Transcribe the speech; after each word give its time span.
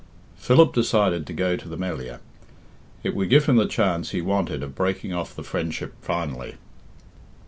Philip 0.35 0.73
decided 0.73 1.27
to 1.27 1.33
go 1.33 1.55
to 1.55 1.69
the 1.69 1.77
Melliah. 1.77 2.21
It 3.03 3.13
would 3.15 3.29
give 3.29 3.45
him 3.45 3.57
the 3.57 3.67
chance 3.67 4.09
he 4.09 4.19
wanted 4.19 4.63
of 4.63 4.73
breaking 4.73 5.13
off 5.13 5.35
the 5.35 5.43
friendship 5.43 5.93
finally. 6.01 6.55